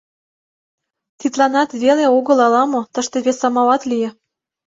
[1.19, 4.09] Тидланат веле огыл ала-мо: тыште вес амалат лие.